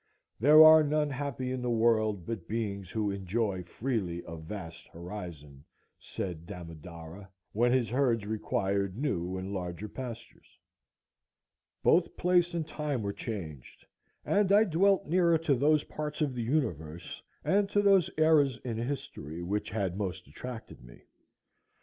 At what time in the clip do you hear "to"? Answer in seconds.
15.37-15.53, 17.69-17.83